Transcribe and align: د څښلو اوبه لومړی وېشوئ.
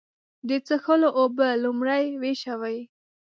د 0.47 0.49
څښلو 0.65 1.09
اوبه 1.19 1.47
لومړی 1.63 2.05
وېشوئ. 2.21 2.77